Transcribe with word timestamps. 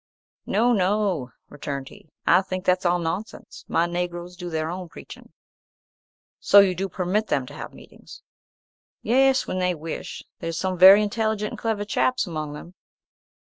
"No, 0.47 0.73
no," 0.73 1.29
returned 1.47 1.89
he, 1.89 2.09
"I 2.25 2.41
think 2.41 2.65
that's 2.65 2.87
all 2.87 2.97
nonsense; 2.97 3.65
my 3.67 3.85
Negroes 3.85 4.35
do 4.35 4.49
their 4.49 4.67
own 4.71 4.89
preaching." 4.89 5.31
"So 6.39 6.59
you 6.59 6.73
do 6.73 6.89
permit 6.89 7.27
them 7.27 7.45
to 7.45 7.53
have 7.53 7.71
meetings." 7.71 8.23
"Yes, 9.03 9.45
when 9.45 9.59
they 9.59 9.75
wish. 9.75 10.23
There's 10.39 10.57
some 10.57 10.75
very 10.75 11.03
intelligent 11.03 11.51
and 11.51 11.59
clever 11.59 11.85
chaps 11.85 12.25
among 12.25 12.53
them." 12.53 12.73